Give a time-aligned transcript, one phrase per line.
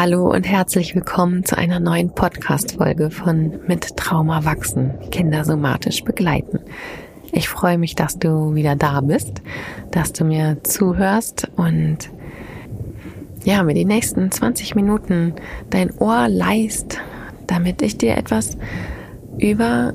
[0.00, 6.60] Hallo und herzlich willkommen zu einer neuen Podcast-Folge von Mit Trauma wachsen, Kinder somatisch begleiten.
[7.32, 9.42] Ich freue mich, dass du wieder da bist,
[9.90, 12.10] dass du mir zuhörst und
[13.42, 15.34] ja, mir die nächsten 20 Minuten
[15.68, 17.00] dein Ohr leist,
[17.48, 18.56] damit ich dir etwas
[19.36, 19.94] über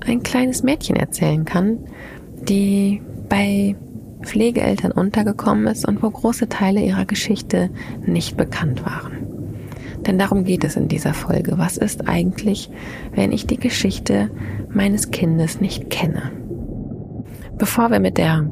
[0.00, 1.76] ein kleines Mädchen erzählen kann,
[2.48, 3.76] die bei
[4.22, 7.68] Pflegeeltern untergekommen ist und wo große Teile ihrer Geschichte
[8.06, 9.21] nicht bekannt waren.
[10.06, 11.58] Denn darum geht es in dieser Folge.
[11.58, 12.70] Was ist eigentlich,
[13.14, 14.30] wenn ich die Geschichte
[14.72, 16.32] meines Kindes nicht kenne?
[17.58, 18.50] Bevor wir mit der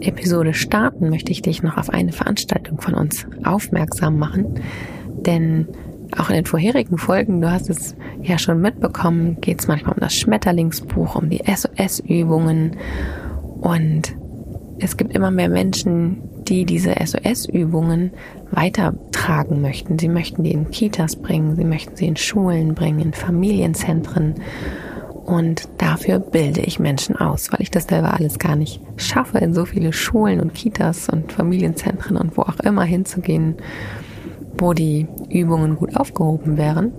[0.00, 4.60] Episode starten, möchte ich dich noch auf eine Veranstaltung von uns aufmerksam machen.
[5.24, 5.68] Denn
[6.18, 10.00] auch in den vorherigen Folgen, du hast es ja schon mitbekommen, geht es manchmal um
[10.00, 12.76] das Schmetterlingsbuch, um die SOS-Übungen.
[13.60, 14.14] Und
[14.78, 18.12] es gibt immer mehr Menschen, die diese SOS-Übungen
[18.50, 19.98] weitertragen möchten.
[19.98, 24.34] Sie möchten die in Kitas bringen, sie möchten sie in Schulen bringen, in Familienzentren.
[25.24, 29.54] Und dafür bilde ich Menschen aus, weil ich das selber alles gar nicht schaffe, in
[29.54, 33.56] so viele Schulen und Kitas und Familienzentren und wo auch immer hinzugehen,
[34.58, 36.92] wo die Übungen gut aufgehoben wären,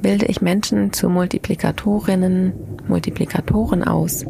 [0.00, 2.52] bilde ich Menschen zu Multiplikatorinnen,
[2.88, 4.24] Multiplikatoren aus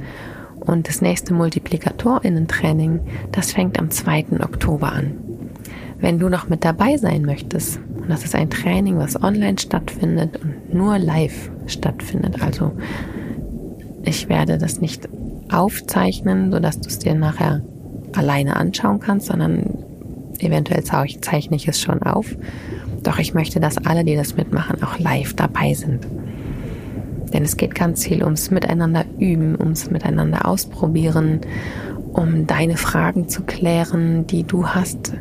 [0.60, 3.00] und das nächste Multiplikatorinnen-Training,
[3.32, 4.26] das fängt am 2.
[4.40, 5.14] Oktober an.
[5.98, 10.38] Wenn du noch mit dabei sein möchtest, und das ist ein Training, was online stattfindet
[10.42, 12.72] und nur live stattfindet, also
[14.02, 15.08] ich werde das nicht
[15.52, 17.62] aufzeichnen, sodass du es dir nachher
[18.14, 19.78] alleine anschauen kannst, sondern
[20.38, 22.34] eventuell zeichne ich es schon auf.
[23.02, 26.06] Doch ich möchte, dass alle, die das mitmachen, auch live dabei sind.
[27.32, 31.40] Denn es geht ganz viel ums Miteinander üben, ums Miteinander ausprobieren,
[32.12, 35.12] um deine Fragen zu klären, die du hast,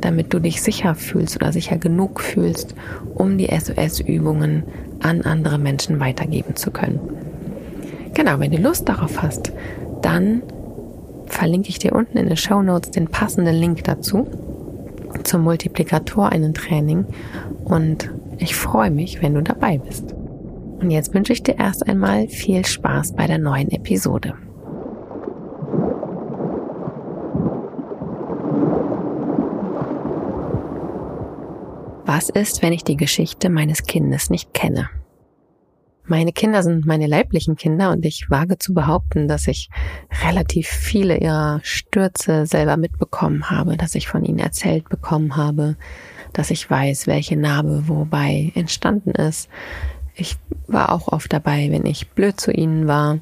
[0.00, 2.74] damit du dich sicher fühlst oder sicher genug fühlst,
[3.14, 4.64] um die SOS-Übungen
[5.00, 7.00] an andere Menschen weitergeben zu können.
[8.14, 9.52] Genau, wenn du Lust darauf hast,
[10.02, 10.42] dann
[11.26, 14.26] verlinke ich dir unten in den Show Notes den passenden Link dazu
[15.24, 17.06] zum Multiplikator einen Training
[17.64, 20.14] und ich freue mich, wenn du dabei bist.
[20.80, 24.34] Und jetzt wünsche ich dir erst einmal viel Spaß bei der neuen Episode.
[32.06, 34.88] Was ist, wenn ich die Geschichte meines Kindes nicht kenne?
[36.06, 39.68] Meine Kinder sind meine leiblichen Kinder und ich wage zu behaupten, dass ich
[40.26, 45.76] relativ viele ihrer Stürze selber mitbekommen habe, dass ich von ihnen erzählt bekommen habe,
[46.32, 49.48] dass ich weiß, welche Narbe wobei entstanden ist,
[50.20, 50.36] ich
[50.66, 53.18] war auch oft dabei, wenn ich blöd zu ihnen war.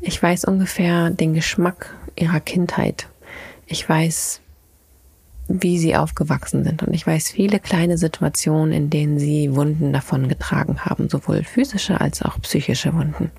[0.00, 3.08] Ich weiß ungefähr den Geschmack ihrer Kindheit.
[3.66, 4.40] Ich weiß,
[5.48, 6.82] wie sie aufgewachsen sind.
[6.82, 12.00] Und ich weiß viele kleine Situationen, in denen sie Wunden davon getragen haben, sowohl physische
[12.00, 13.30] als auch psychische Wunden.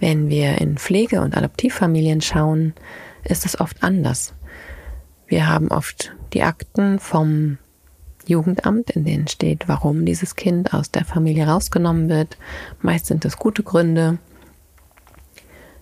[0.00, 2.74] Wenn wir in Pflege- und Adoptivfamilien schauen,
[3.24, 4.34] ist es oft anders.
[5.26, 7.58] Wir haben oft die Akten vom
[8.28, 12.36] Jugendamt, in denen steht, warum dieses Kind aus der Familie rausgenommen wird.
[12.82, 14.18] Meist sind es gute Gründe.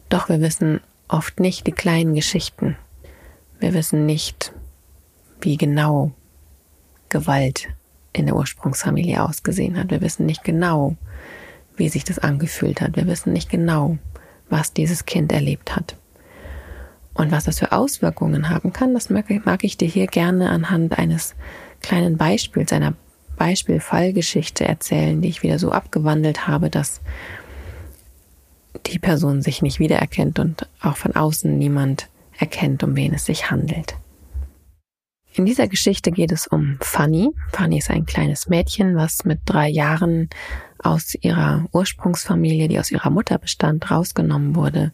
[0.09, 2.77] Doch wir wissen oft nicht die kleinen Geschichten.
[3.59, 4.53] Wir wissen nicht,
[5.41, 6.12] wie genau
[7.09, 7.69] Gewalt
[8.12, 9.91] in der Ursprungsfamilie ausgesehen hat.
[9.91, 10.97] Wir wissen nicht genau,
[11.77, 12.97] wie sich das angefühlt hat.
[12.97, 13.99] Wir wissen nicht genau,
[14.49, 15.97] was dieses Kind erlebt hat.
[17.13, 21.34] Und was das für Auswirkungen haben kann, das mag ich dir hier gerne anhand eines
[21.86, 22.94] kleinen Beispiels, einer
[23.36, 27.00] Beispielfallgeschichte erzählen, die ich wieder so abgewandelt habe, dass
[28.86, 32.08] die Person sich nicht wiedererkennt und auch von außen niemand
[32.38, 33.97] erkennt, um wen es sich handelt.
[35.32, 37.30] In dieser Geschichte geht es um Fanny.
[37.52, 40.28] Fanny ist ein kleines Mädchen, was mit drei Jahren
[40.82, 44.92] aus ihrer Ursprungsfamilie, die aus ihrer Mutter bestand, rausgenommen wurde,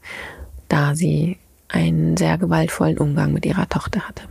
[0.68, 1.38] da sie
[1.68, 4.24] einen sehr gewaltvollen Umgang mit ihrer Tochter hatte.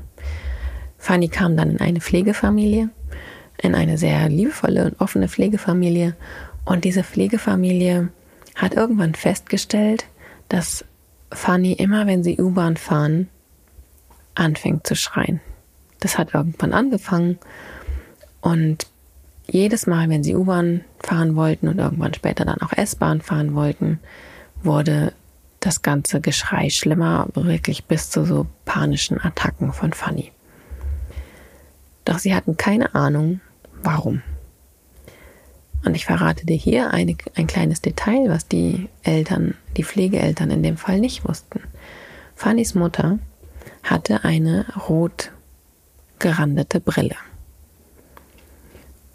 [1.01, 2.89] Fanny kam dann in eine Pflegefamilie,
[3.57, 6.15] in eine sehr liebevolle und offene Pflegefamilie.
[6.63, 8.09] Und diese Pflegefamilie
[8.53, 10.05] hat irgendwann festgestellt,
[10.47, 10.85] dass
[11.31, 13.29] Fanny immer, wenn sie U-Bahn fahren,
[14.35, 15.41] anfängt zu schreien.
[15.99, 17.39] Das hat irgendwann angefangen
[18.41, 18.85] und
[19.47, 23.99] jedes Mal, wenn sie U-Bahn fahren wollten und irgendwann später dann auch S-Bahn fahren wollten,
[24.61, 25.13] wurde
[25.61, 30.31] das ganze Geschrei schlimmer, wirklich bis zu so panischen Attacken von Fanny.
[32.05, 33.41] Doch sie hatten keine Ahnung,
[33.83, 34.21] warum.
[35.83, 40.63] Und ich verrate dir hier eine, ein kleines Detail, was die Eltern, die Pflegeeltern in
[40.63, 41.61] dem Fall nicht wussten.
[42.35, 43.19] Fannys Mutter
[43.83, 45.31] hatte eine rot
[46.19, 47.15] gerandete Brille.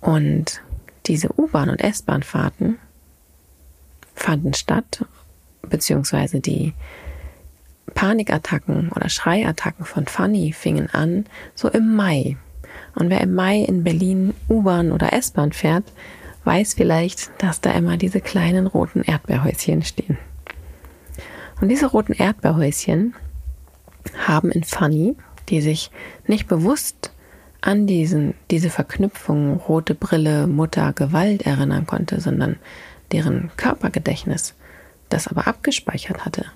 [0.00, 0.60] Und
[1.06, 2.78] diese U-Bahn- und S-Bahn-Fahrten
[4.14, 5.04] fanden statt,
[5.62, 6.74] beziehungsweise die
[7.94, 12.36] Panikattacken oder Schreiattacken von Fanny fingen an, so im Mai.
[12.96, 15.84] Und wer im Mai in Berlin U-Bahn oder S-Bahn fährt,
[16.44, 20.16] weiß vielleicht, dass da immer diese kleinen roten Erdbeerhäuschen stehen.
[21.60, 23.14] Und diese roten Erdbeerhäuschen
[24.26, 25.14] haben in Fanny,
[25.50, 25.90] die sich
[26.26, 27.12] nicht bewusst
[27.60, 32.56] an diesen, diese Verknüpfung rote Brille, Mutter, Gewalt erinnern konnte, sondern
[33.12, 34.54] deren Körpergedächtnis
[35.08, 36.46] das aber abgespeichert hatte.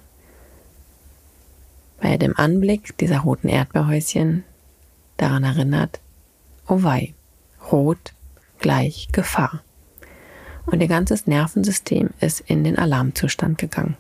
[2.00, 4.44] Bei dem Anblick dieser roten Erdbeerhäuschen
[5.18, 6.00] daran erinnert,
[6.70, 7.14] oh wei,
[7.72, 8.14] rot
[8.60, 9.62] gleich Gefahr.
[10.66, 13.96] Und ihr ganzes Nervensystem ist in den Alarmzustand gegangen.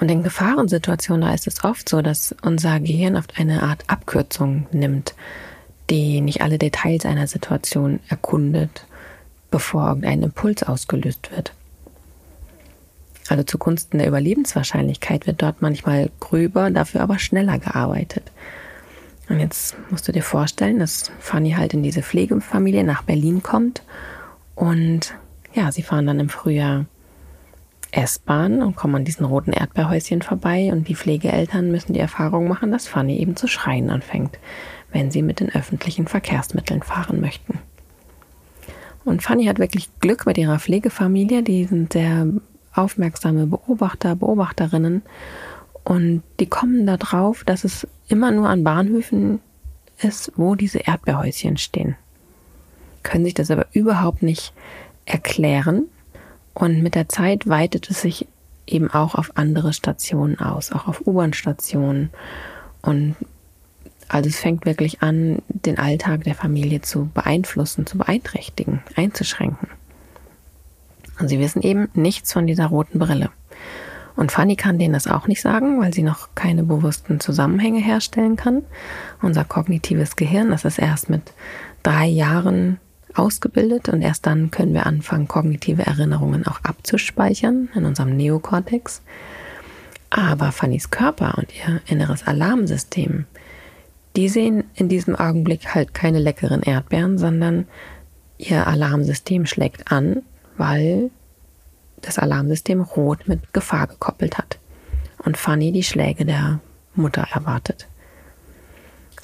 [0.00, 4.66] Und in Gefahrensituationen, da ist es oft so, dass unser Gehirn oft eine Art Abkürzung
[4.72, 5.14] nimmt,
[5.90, 8.86] die nicht alle Details einer Situation erkundet,
[9.50, 11.52] bevor irgendein Impuls ausgelöst wird.
[13.28, 18.30] Also zugunsten der Überlebenswahrscheinlichkeit wird dort manchmal gröber, dafür aber schneller gearbeitet.
[19.28, 23.82] Und jetzt musst du dir vorstellen, dass Fanny halt in diese Pflegefamilie nach Berlin kommt
[24.54, 25.14] und
[25.54, 26.84] ja, sie fahren dann im Frühjahr
[27.90, 32.72] S-Bahn und kommen an diesen roten Erdbeerhäuschen vorbei und die Pflegeeltern müssen die Erfahrung machen,
[32.72, 34.38] dass Fanny eben zu schreien anfängt,
[34.92, 37.58] wenn sie mit den öffentlichen Verkehrsmitteln fahren möchten.
[39.04, 42.26] Und Fanny hat wirklich Glück mit ihrer Pflegefamilie, die sind sehr
[42.74, 45.02] aufmerksame Beobachter, Beobachterinnen
[45.84, 49.40] und die kommen da drauf, dass es immer nur an Bahnhöfen
[50.00, 51.96] ist, wo diese Erdbeerhäuschen stehen.
[53.02, 54.52] Können sich das aber überhaupt nicht
[55.04, 55.84] erklären
[56.54, 58.26] und mit der Zeit weitet es sich
[58.66, 62.10] eben auch auf andere Stationen aus, auch auf U-Bahn-Stationen.
[62.82, 63.16] Und
[64.08, 69.68] also es fängt wirklich an, den Alltag der Familie zu beeinflussen, zu beeinträchtigen, einzuschränken.
[71.18, 73.30] Und sie wissen eben nichts von dieser roten Brille.
[74.16, 78.36] Und Fanny kann denen das auch nicht sagen, weil sie noch keine bewussten Zusammenhänge herstellen
[78.36, 78.62] kann.
[79.22, 81.32] Unser kognitives Gehirn, das ist erst mit
[81.82, 82.78] drei Jahren
[83.14, 89.02] ausgebildet und erst dann können wir anfangen, kognitive Erinnerungen auch abzuspeichern in unserem Neokortex.
[90.10, 93.26] Aber Fannys Körper und ihr inneres Alarmsystem,
[94.16, 97.66] die sehen in diesem Augenblick halt keine leckeren Erdbeeren, sondern
[98.38, 100.22] ihr Alarmsystem schlägt an,
[100.56, 101.10] weil
[102.02, 104.58] das Alarmsystem rot mit Gefahr gekoppelt hat
[105.24, 106.60] und Fanny die Schläge der
[106.94, 107.88] Mutter erwartet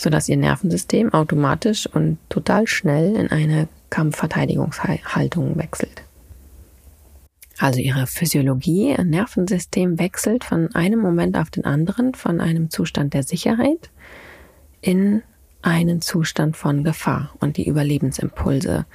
[0.00, 6.02] sodass ihr Nervensystem automatisch und total schnell in eine Kampfverteidigungshaltung wechselt.
[7.58, 13.12] Also ihre Physiologie, ihr Nervensystem wechselt von einem Moment auf den anderen, von einem Zustand
[13.12, 13.90] der Sicherheit
[14.80, 15.22] in
[15.60, 17.34] einen Zustand von Gefahr.
[17.38, 18.86] Und die Überlebensimpulse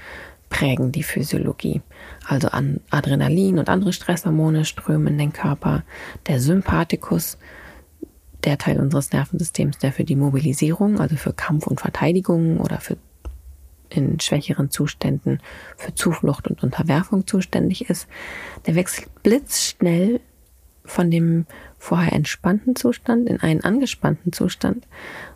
[0.49, 1.81] prägen die Physiologie.
[2.27, 5.83] Also an Adrenalin und andere Stresshormone strömen in den Körper.
[6.27, 7.37] Der Sympathikus,
[8.43, 12.97] der Teil unseres Nervensystems, der für die Mobilisierung, also für Kampf und Verteidigung oder für
[13.89, 15.39] in schwächeren Zuständen
[15.77, 18.07] für Zuflucht und Unterwerfung zuständig ist,
[18.65, 20.19] der wechselt blitzschnell
[20.83, 21.45] von dem
[21.77, 24.87] vorher entspannten Zustand in einen angespannten Zustand.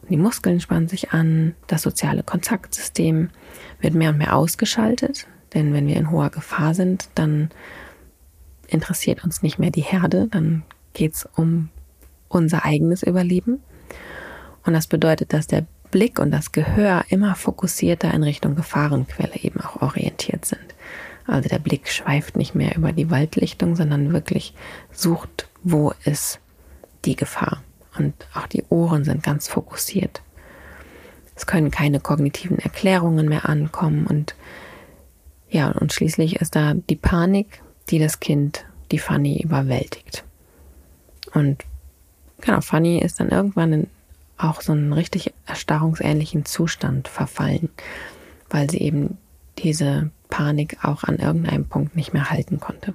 [0.01, 3.29] Und die Muskeln spannen sich an, das soziale Kontaktsystem
[3.79, 7.49] wird mehr und mehr ausgeschaltet, denn wenn wir in hoher Gefahr sind, dann
[8.67, 10.63] interessiert uns nicht mehr die Herde, dann
[10.93, 11.69] geht es um
[12.27, 13.61] unser eigenes Überleben.
[14.65, 19.59] Und das bedeutet, dass der Blick und das Gehör immer fokussierter in Richtung Gefahrenquelle eben
[19.61, 20.61] auch orientiert sind.
[21.25, 24.53] Also der Blick schweift nicht mehr über die Waldlichtung, sondern wirklich
[24.91, 26.39] sucht, wo ist
[27.05, 27.63] die Gefahr.
[27.97, 30.21] Und auch die Ohren sind ganz fokussiert.
[31.35, 34.35] Es können keine kognitiven Erklärungen mehr ankommen und
[35.49, 40.23] ja, und schließlich ist da die Panik, die das Kind, die Fanny überwältigt.
[41.33, 41.63] Und
[42.41, 43.87] genau, Fanny ist dann irgendwann in
[44.39, 47.69] auch so einen richtig erstarrungsähnlichen Zustand verfallen,
[48.49, 49.17] weil sie eben
[49.57, 52.93] diese Panik auch an irgendeinem Punkt nicht mehr halten konnte.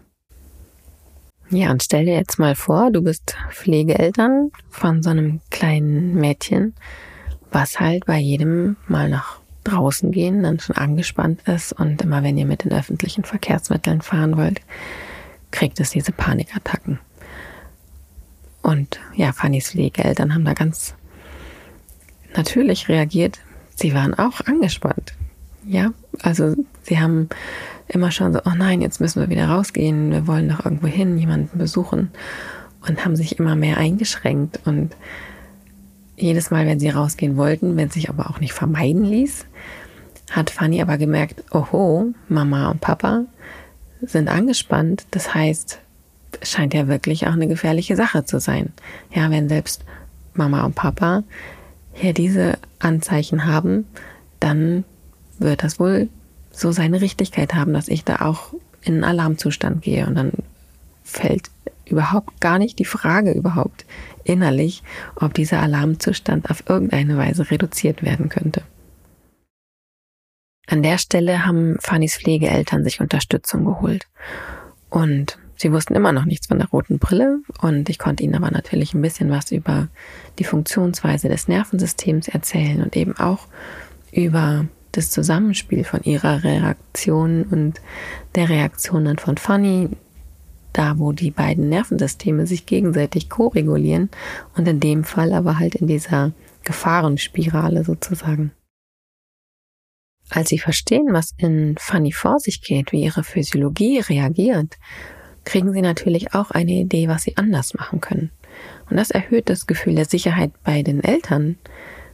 [1.50, 6.74] Ja, und stell dir jetzt mal vor, du bist Pflegeeltern von so einem kleinen Mädchen,
[7.52, 12.38] was halt bei jedem Mal nach draußen gehen dann schon angespannt ist und immer wenn
[12.38, 14.60] ihr mit den öffentlichen Verkehrsmitteln fahren wollt,
[15.50, 16.98] kriegt es diese Panikattacken.
[18.62, 20.94] Und ja, Fannys Pflegeeltern haben da ganz
[22.34, 23.40] natürlich reagiert.
[23.76, 25.14] Sie waren auch angespannt.
[25.66, 25.92] Ja,
[26.22, 27.28] also sie haben
[27.88, 31.18] immer schon so, oh nein, jetzt müssen wir wieder rausgehen, wir wollen noch irgendwo hin,
[31.18, 32.10] jemanden besuchen
[32.86, 34.94] und haben sich immer mehr eingeschränkt und
[36.16, 39.46] jedes Mal, wenn sie rausgehen wollten, wenn es sich aber auch nicht vermeiden ließ,
[40.30, 43.24] hat Fanny aber gemerkt, oho, Mama und Papa
[44.00, 45.06] sind angespannt.
[45.10, 45.78] Das heißt,
[46.40, 48.72] es scheint ja wirklich auch eine gefährliche Sache zu sein.
[49.12, 49.84] Ja, wenn selbst
[50.34, 51.22] Mama und Papa
[51.92, 53.86] hier diese Anzeichen haben,
[54.40, 54.84] dann
[55.38, 56.08] wird das wohl
[56.50, 60.32] so seine Richtigkeit haben, dass ich da auch in einen Alarmzustand gehe und dann
[61.02, 61.50] fällt
[61.86, 63.84] überhaupt gar nicht die Frage überhaupt
[64.24, 64.82] innerlich,
[65.16, 68.62] ob dieser Alarmzustand auf irgendeine Weise reduziert werden könnte.
[70.66, 74.06] An der Stelle haben Fannys Pflegeeltern sich Unterstützung geholt.
[74.88, 77.40] Und sie wussten immer noch nichts von der roten Brille.
[77.60, 79.88] Und ich konnte ihnen aber natürlich ein bisschen was über
[80.38, 83.46] die Funktionsweise des Nervensystems erzählen und eben auch
[84.10, 87.80] über das Zusammenspiel von ihrer Reaktion und
[88.36, 89.90] der Reaktion dann von Fanny,
[90.74, 94.10] da wo die beiden Nervensysteme sich gegenseitig koregulieren
[94.56, 96.32] und in dem Fall aber halt in dieser
[96.64, 98.52] Gefahrenspirale sozusagen.
[100.30, 104.78] Als sie verstehen, was in Fanny vor sich geht, wie ihre Physiologie reagiert,
[105.44, 108.30] kriegen sie natürlich auch eine Idee, was sie anders machen können.
[108.88, 111.56] Und das erhöht das Gefühl der Sicherheit bei den Eltern,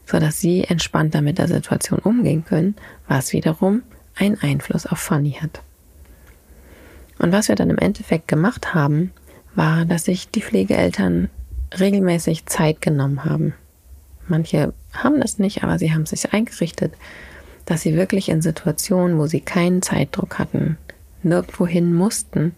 [0.04, 2.74] sodass sie entspannter mit der Situation umgehen können,
[3.06, 3.82] was wiederum
[4.16, 5.62] einen Einfluss auf Fanny hat.
[7.20, 9.12] Und was wir dann im Endeffekt gemacht haben,
[9.54, 11.28] war, dass sich die Pflegeeltern
[11.78, 13.52] regelmäßig Zeit genommen haben.
[14.26, 16.94] Manche haben das nicht, aber sie haben sich eingerichtet,
[17.66, 20.78] dass sie wirklich in Situationen, wo sie keinen Zeitdruck hatten,
[21.22, 22.54] nirgendwo hin mussten,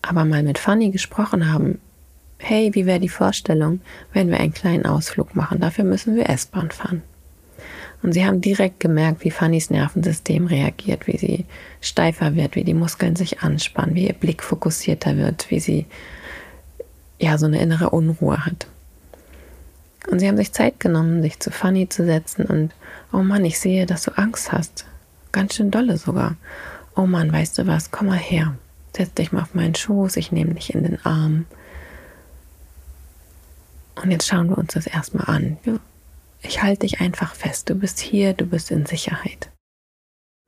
[0.00, 1.78] aber mal mit Fanny gesprochen haben,
[2.38, 3.80] hey, wie wäre die Vorstellung,
[4.14, 5.60] wenn wir einen kleinen Ausflug machen?
[5.60, 7.02] Dafür müssen wir S-Bahn fahren.
[8.02, 11.46] Und sie haben direkt gemerkt, wie Fannys Nervensystem reagiert, wie sie
[11.80, 15.86] steifer wird, wie die Muskeln sich anspannen, wie ihr Blick fokussierter wird, wie sie
[17.18, 18.68] ja so eine innere Unruhe hat.
[20.10, 22.72] Und sie haben sich Zeit genommen, sich zu Fanny zu setzen und,
[23.12, 24.86] oh Mann, ich sehe, dass du Angst hast.
[25.32, 26.36] Ganz schön dolle sogar.
[26.96, 28.54] Oh Mann, weißt du was, komm mal her.
[28.96, 31.46] Setz dich mal auf meinen Schoß, ich nehme dich in den Arm.
[34.02, 35.58] Und jetzt schauen wir uns das erstmal an.
[36.42, 37.68] Ich halte dich einfach fest.
[37.68, 39.50] Du bist hier, du bist in Sicherheit.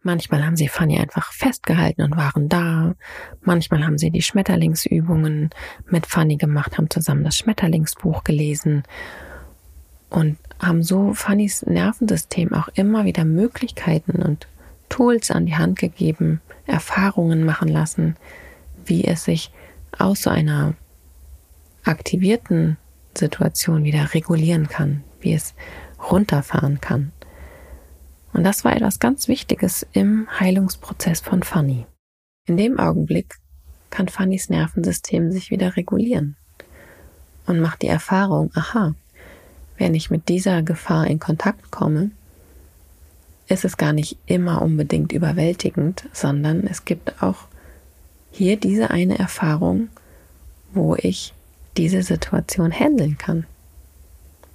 [0.03, 2.95] Manchmal haben sie Fanny einfach festgehalten und waren da.
[3.43, 5.51] Manchmal haben sie die Schmetterlingsübungen
[5.87, 8.85] mit Fanny gemacht, haben zusammen das Schmetterlingsbuch gelesen
[10.09, 14.49] und haben so Fannys Nervensystem auch immer wieder Möglichkeiten und
[14.89, 18.17] Tools an die Hand gegeben, Erfahrungen machen lassen,
[18.85, 19.53] wie es sich
[19.99, 20.75] aus so einer
[21.85, 22.79] aktivierten
[23.17, 25.55] Situation wieder regulieren kann, wie es
[26.11, 27.13] runterfahren kann.
[28.33, 31.87] Und das war etwas ganz Wichtiges im Heilungsprozess von Fanny.
[32.47, 33.37] In dem Augenblick
[33.91, 36.37] kann Fannys Nervensystem sich wieder regulieren
[37.47, 38.95] und macht die Erfahrung, aha,
[39.77, 42.11] wenn ich mit dieser Gefahr in Kontakt komme,
[43.49, 47.49] ist es gar nicht immer unbedingt überwältigend, sondern es gibt auch
[48.31, 49.89] hier diese eine Erfahrung,
[50.73, 51.35] wo ich
[51.77, 53.47] diese Situation handeln kann.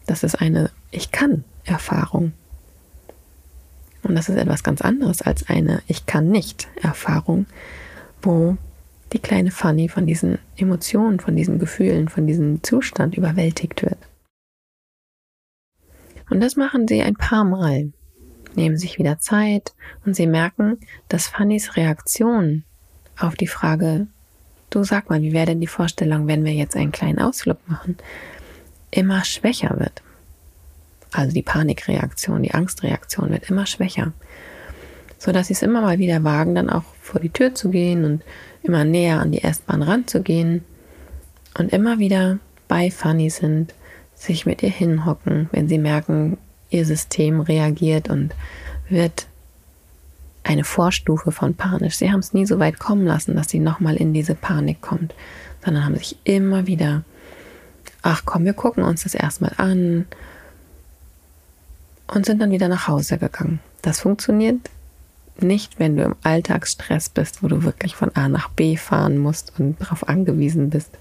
[0.05, 2.33] Das ist eine Ich kann Erfahrung.
[4.03, 7.47] Und das ist etwas ganz anderes als eine Ich kann nicht Erfahrung,
[8.21, 8.57] wo
[9.13, 13.97] die kleine Fanny von diesen Emotionen, von diesen Gefühlen, von diesem Zustand überwältigt wird.
[16.29, 17.93] Und das machen sie ein paar Mal,
[18.55, 19.73] nehmen sich wieder Zeit
[20.05, 22.63] und sie merken, dass Fannys Reaktion
[23.17, 24.07] auf die Frage,
[24.69, 27.97] du sag mal, wie wäre denn die Vorstellung, wenn wir jetzt einen kleinen Ausflug machen,
[28.95, 30.01] immer schwächer wird.
[31.11, 34.13] Also die Panikreaktion, die Angstreaktion wird immer schwächer.
[35.17, 38.03] So dass sie es immer mal wieder wagen, dann auch vor die Tür zu gehen
[38.03, 38.23] und
[38.63, 40.63] immer näher an die S-Bahn ranzugehen
[41.57, 43.73] und immer wieder bei Fanny sind,
[44.13, 46.37] sich mit ihr hinhocken, wenn sie merken,
[46.69, 48.33] ihr System reagiert und
[48.89, 49.27] wird
[50.43, 51.97] eine Vorstufe von panisch.
[51.97, 55.13] Sie haben es nie so weit kommen lassen, dass sie nochmal in diese Panik kommt,
[55.63, 57.03] sondern haben sich immer wieder,
[58.05, 60.05] ach komm, wir gucken uns das erstmal an
[62.07, 63.59] und sind dann wieder nach Hause gegangen.
[63.81, 64.69] Das funktioniert
[65.39, 69.53] nicht, wenn du im Alltagsstress bist, wo du wirklich von A nach B fahren musst
[69.57, 70.91] und darauf angewiesen bist.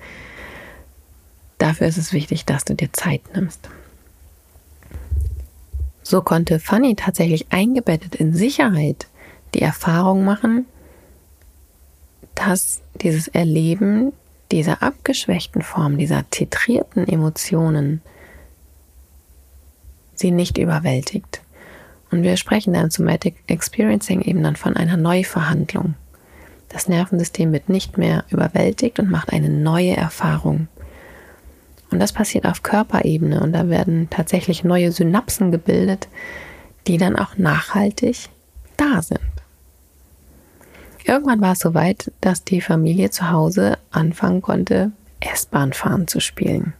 [1.58, 3.68] Dafür ist es wichtig, dass du dir Zeit nimmst.
[6.02, 9.08] So konnte Fanny tatsächlich eingebettet in Sicherheit
[9.52, 10.64] die Erfahrung machen,
[12.34, 14.14] dass dieses Erleben
[14.51, 18.03] dieser abgeschwächten Form, dieser titrierten Emotionen,
[20.15, 21.41] sie nicht überwältigt.
[22.11, 25.95] Und wir sprechen dann Somatic Experiencing eben dann von einer Neuverhandlung.
[26.69, 30.69] Das Nervensystem wird nicht mehr überwältigt und macht eine neue Erfahrung.
[31.91, 36.09] Und das passiert auf Körperebene und da werden tatsächlich neue Synapsen gebildet,
[36.87, 38.29] die dann auch nachhaltig
[38.77, 39.21] da sind.
[41.04, 46.73] Irgendwann war es soweit, dass die Familie zu Hause anfangen konnte, S-Bahn fahren zu spielen.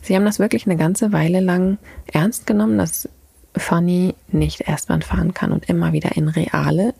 [0.00, 1.78] Sie haben das wirklich eine ganze Weile lang
[2.12, 3.08] ernst genommen, dass
[3.56, 6.94] Fanny nicht S-Bahn fahren kann und immer wieder in reale,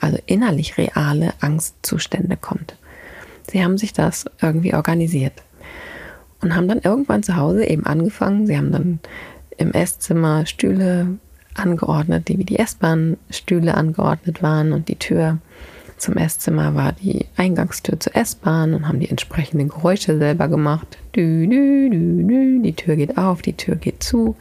[0.00, 2.76] also innerlich reale Angstzustände kommt.
[3.48, 5.34] Sie haben sich das irgendwie organisiert
[6.40, 8.46] und haben dann irgendwann zu Hause eben angefangen.
[8.46, 8.98] Sie haben dann
[9.56, 11.18] im Esszimmer Stühle
[11.54, 15.38] angeordnet, die wie die S-Bahn-Stühle angeordnet waren und die Tür
[16.00, 20.98] zum Esszimmer war die Eingangstür zur S-Bahn und haben die entsprechenden Geräusche selber gemacht.
[21.14, 22.62] Dü, dü, dü, dü.
[22.62, 24.36] Die Tür geht auf, die Tür geht zu.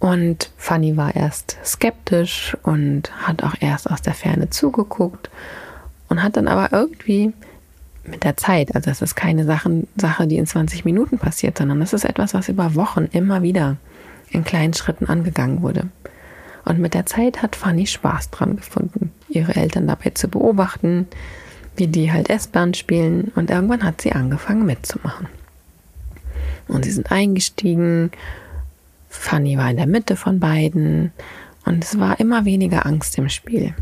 [0.00, 5.30] Und Fanny war erst skeptisch und hat auch erst aus der Ferne zugeguckt
[6.08, 7.32] und hat dann aber irgendwie
[8.04, 11.80] mit der Zeit, also es ist keine Sachen, Sache, die in 20 Minuten passiert, sondern
[11.82, 13.76] es ist etwas, was über Wochen immer wieder
[14.30, 15.86] in kleinen Schritten angegangen wurde.
[16.64, 21.08] Und mit der Zeit hat Fanny Spaß dran gefunden, ihre Eltern dabei zu beobachten,
[21.76, 23.32] wie die halt S-Bahn spielen.
[23.34, 25.26] Und irgendwann hat sie angefangen mitzumachen.
[26.68, 28.10] Und sie sind eingestiegen.
[29.08, 31.12] Fanny war in der Mitte von beiden.
[31.64, 33.74] Und es war immer weniger Angst im Spiel.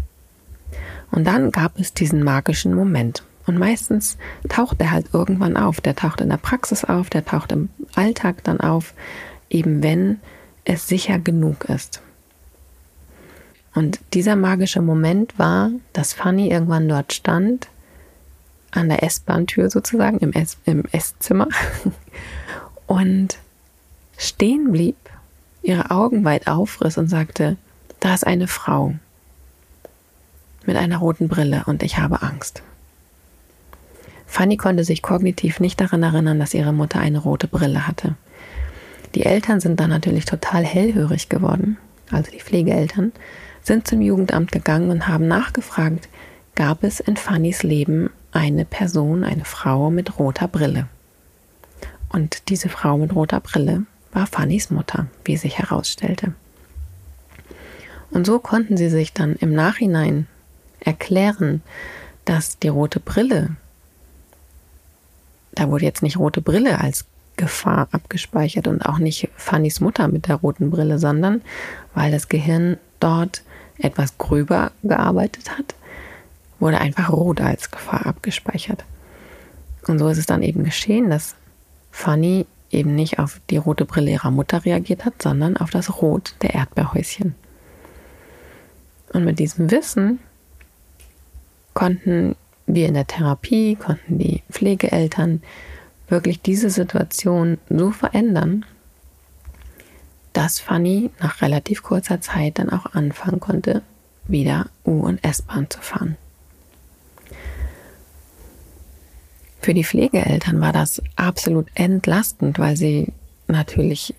[1.10, 3.24] Und dann gab es diesen magischen Moment.
[3.46, 4.16] Und meistens
[4.48, 5.80] taucht er halt irgendwann auf.
[5.80, 8.94] Der taucht in der Praxis auf, der taucht im Alltag dann auf,
[9.48, 10.20] eben wenn
[10.64, 12.00] es sicher genug ist.
[13.74, 17.68] Und dieser magische Moment war, dass Fanny irgendwann dort stand,
[18.72, 21.48] an der S-Bahn-Tür sozusagen, im, Ess im Esszimmer,
[22.86, 23.38] und
[24.16, 24.96] stehen blieb,
[25.62, 27.56] ihre Augen weit aufriss und sagte,
[28.00, 28.94] da ist eine Frau
[30.66, 32.62] mit einer roten Brille und ich habe Angst.
[34.26, 38.14] Fanny konnte sich kognitiv nicht daran erinnern, dass ihre Mutter eine rote Brille hatte.
[39.14, 41.78] Die Eltern sind dann natürlich total hellhörig geworden,
[42.10, 43.12] also die Pflegeeltern,
[43.62, 46.08] sind zum Jugendamt gegangen und haben nachgefragt,
[46.54, 50.88] gab es in Fannys Leben eine Person, eine Frau mit roter Brille.
[52.08, 56.34] Und diese Frau mit roter Brille war Fannys Mutter, wie sich herausstellte.
[58.10, 60.26] Und so konnten sie sich dann im Nachhinein
[60.80, 61.62] erklären,
[62.24, 63.56] dass die rote Brille,
[65.52, 67.04] da wurde jetzt nicht rote Brille als
[67.36, 71.42] Gefahr abgespeichert und auch nicht Fannys Mutter mit der roten Brille, sondern
[71.94, 73.42] weil das Gehirn dort
[73.82, 75.74] etwas gröber gearbeitet hat,
[76.58, 78.84] wurde einfach rot als Gefahr abgespeichert.
[79.86, 81.34] Und so ist es dann eben geschehen, dass
[81.90, 86.34] Fanny eben nicht auf die rote Brille ihrer Mutter reagiert hat, sondern auf das Rot
[86.42, 87.34] der Erdbeerhäuschen.
[89.12, 90.20] Und mit diesem Wissen
[91.74, 95.42] konnten wir in der Therapie, konnten die Pflegeeltern
[96.08, 98.64] wirklich diese Situation so verändern,
[100.40, 103.82] dass Fanny nach relativ kurzer Zeit dann auch anfangen konnte,
[104.26, 106.16] wieder U- und S-Bahn zu fahren.
[109.60, 113.12] Für die Pflegeeltern war das absolut entlastend, weil sie
[113.48, 114.14] natürlich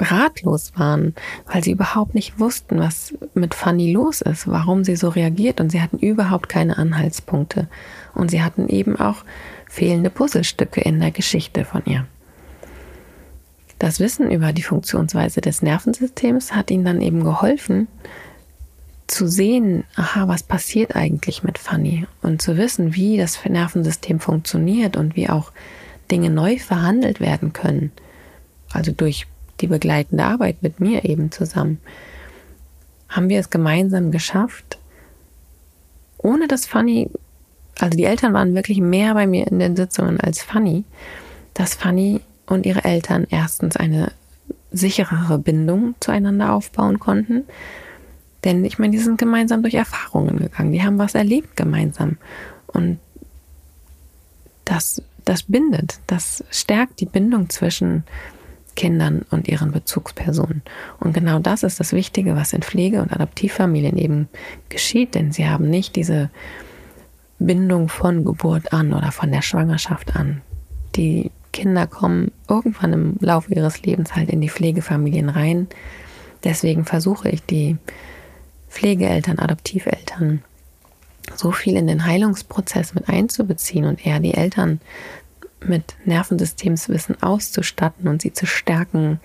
[0.00, 5.10] ratlos waren, weil sie überhaupt nicht wussten, was mit Fanny los ist, warum sie so
[5.10, 7.68] reagiert und sie hatten überhaupt keine Anhaltspunkte
[8.14, 9.22] und sie hatten eben auch
[9.68, 12.06] fehlende Puzzlestücke in der Geschichte von ihr.
[13.78, 17.86] Das Wissen über die Funktionsweise des Nervensystems hat ihnen dann eben geholfen,
[19.06, 24.96] zu sehen, aha, was passiert eigentlich mit Fanny und zu wissen, wie das Nervensystem funktioniert
[24.96, 25.52] und wie auch
[26.10, 27.92] Dinge neu verhandelt werden können.
[28.70, 29.26] Also durch
[29.60, 31.80] die begleitende Arbeit mit mir eben zusammen.
[33.08, 34.78] Haben wir es gemeinsam geschafft,
[36.18, 37.10] ohne dass Fanny,
[37.78, 40.84] also die Eltern waren wirklich mehr bei mir in den Sitzungen als Fanny,
[41.54, 44.12] dass Fanny und ihre Eltern erstens eine
[44.70, 47.44] sicherere Bindung zueinander aufbauen konnten.
[48.44, 52.18] Denn ich meine, die sind gemeinsam durch Erfahrungen gegangen, die haben was erlebt gemeinsam.
[52.66, 52.98] Und
[54.64, 58.04] das, das bindet, das stärkt die Bindung zwischen
[58.76, 60.62] Kindern und ihren Bezugspersonen.
[61.00, 64.28] Und genau das ist das Wichtige, was in Pflege- und Adoptivfamilien eben
[64.68, 66.30] geschieht, denn sie haben nicht diese
[67.40, 70.42] Bindung von Geburt an oder von der Schwangerschaft an.
[70.94, 75.66] Die Kinder kommen irgendwann im Laufe ihres Lebens halt in die Pflegefamilien rein.
[76.44, 77.78] Deswegen versuche ich die
[78.68, 80.44] Pflegeeltern, Adoptiveltern
[81.34, 84.80] so viel in den Heilungsprozess mit einzubeziehen und eher die Eltern
[85.60, 89.18] mit Nervensystemswissen auszustatten und sie zu stärken,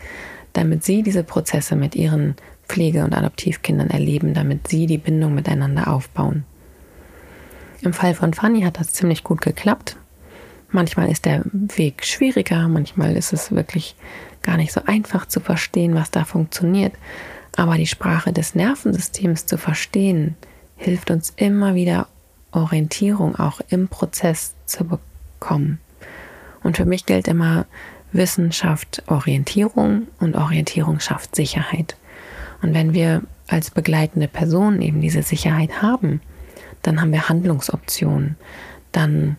[0.54, 2.36] damit sie diese Prozesse mit ihren
[2.68, 6.46] Pflege- und Adoptivkindern erleben, damit sie die Bindung miteinander aufbauen.
[7.82, 9.98] Im Fall von Fanny hat das ziemlich gut geklappt.
[10.74, 13.96] Manchmal ist der Weg schwieriger, manchmal ist es wirklich
[14.42, 16.94] gar nicht so einfach zu verstehen, was da funktioniert.
[17.56, 20.36] Aber die Sprache des Nervensystems zu verstehen,
[20.76, 22.08] hilft uns immer wieder
[22.52, 25.80] Orientierung auch im Prozess zu bekommen.
[26.64, 27.66] Und für mich gilt immer,
[28.12, 31.96] Wissen schafft Orientierung und Orientierung schafft Sicherheit.
[32.64, 36.22] Und wenn wir als begleitende Person eben diese Sicherheit haben,
[36.82, 38.38] dann haben wir Handlungsoptionen,
[38.92, 39.38] dann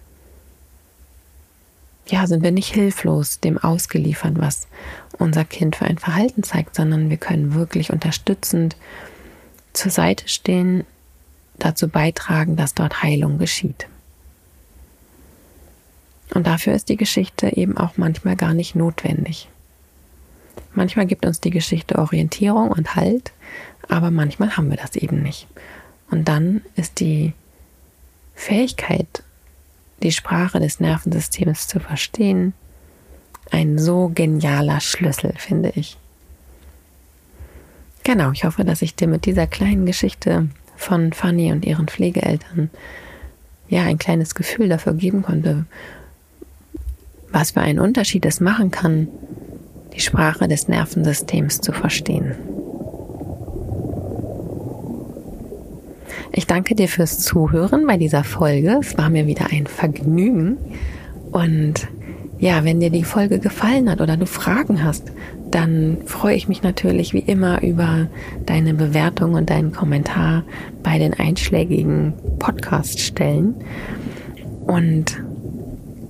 [2.07, 4.67] ja, sind wir nicht hilflos dem ausgeliefert, was
[5.19, 8.77] unser Kind für ein Verhalten zeigt, sondern wir können wirklich unterstützend
[9.73, 10.85] zur Seite stehen,
[11.59, 13.87] dazu beitragen, dass dort Heilung geschieht.
[16.35, 19.49] Und dafür ist die Geschichte eben auch manchmal gar nicht notwendig.
[20.73, 23.33] Manchmal gibt uns die Geschichte Orientierung und Halt,
[23.89, 25.47] aber manchmal haben wir das eben nicht.
[26.11, 27.33] Und dann ist die
[28.35, 29.23] Fähigkeit,
[30.05, 32.53] die Sprache des Nervensystems zu verstehen,
[33.51, 35.97] ein so genialer Schlüssel, finde ich.
[38.05, 42.71] Genau, ich hoffe, dass ich dir mit dieser kleinen Geschichte von Fanny und ihren Pflegeeltern
[43.69, 45.65] ja ein kleines Gefühl dafür geben konnte,
[47.31, 49.09] was für einen Unterschied es machen kann,
[49.95, 52.35] die Sprache des Nervensystems zu verstehen.
[56.37, 58.79] Ich danke dir fürs Zuhören bei dieser Folge.
[58.81, 60.57] Es war mir wieder ein Vergnügen.
[61.31, 61.87] Und
[62.41, 65.13] ja, wenn dir die Folge gefallen hat oder du Fragen hast,
[65.53, 68.09] dann freue ich mich natürlich wie immer über
[68.47, 70.43] deine Bewertung und deinen Kommentar
[70.83, 73.55] bei den einschlägigen Podcast-Stellen.
[74.67, 75.23] Und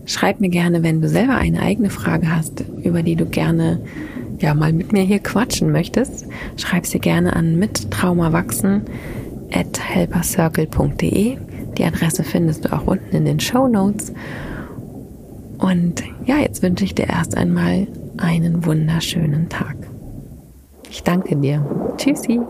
[0.06, 3.78] schreib mir gerne, wenn du selber eine eigene Frage hast, über die du gerne
[4.38, 6.26] ja mal mit mir hier quatschen möchtest.
[6.56, 8.84] Schreib sie gerne an mit Trauma wachsen
[9.54, 11.38] helpercircle.de.
[11.78, 14.12] Die Adresse findest du auch unten in den Show Notes.
[15.58, 17.86] Und ja, jetzt wünsche ich dir erst einmal
[18.16, 19.76] einen wunderschönen Tag.
[20.90, 21.64] Ich danke dir.
[21.96, 22.40] Tschüssi.